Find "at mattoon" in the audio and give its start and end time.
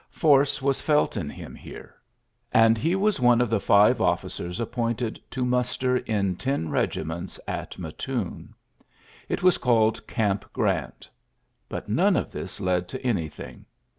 7.47-8.55